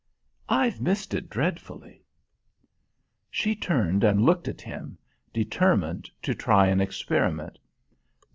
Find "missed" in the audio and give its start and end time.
0.81-1.13